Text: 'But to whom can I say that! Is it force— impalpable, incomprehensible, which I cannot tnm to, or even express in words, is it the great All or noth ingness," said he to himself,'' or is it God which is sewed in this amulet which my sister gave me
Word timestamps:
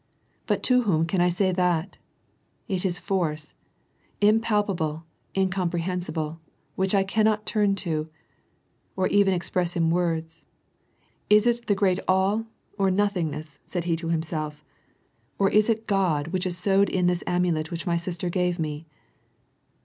'But 0.47 0.63
to 0.63 0.81
whom 0.81 1.05
can 1.05 1.21
I 1.21 1.29
say 1.29 1.51
that! 1.51 1.97
Is 2.67 2.85
it 2.85 2.95
force— 2.95 3.53
impalpable, 4.29 5.05
incomprehensible, 5.37 6.39
which 6.75 6.95
I 6.95 7.03
cannot 7.03 7.45
tnm 7.45 7.77
to, 7.77 8.09
or 8.95 9.05
even 9.09 9.31
express 9.35 9.75
in 9.75 9.91
words, 9.91 10.43
is 11.29 11.45
it 11.45 11.67
the 11.67 11.75
great 11.75 11.99
All 12.07 12.45
or 12.79 12.89
noth 12.89 13.13
ingness," 13.13 13.59
said 13.67 13.83
he 13.83 13.95
to 13.97 14.09
himself,'' 14.09 14.65
or 15.37 15.51
is 15.51 15.69
it 15.69 15.85
God 15.85 16.29
which 16.29 16.47
is 16.47 16.57
sewed 16.57 16.89
in 16.89 17.05
this 17.05 17.23
amulet 17.27 17.69
which 17.69 17.85
my 17.85 17.95
sister 17.95 18.27
gave 18.27 18.57
me 18.57 18.87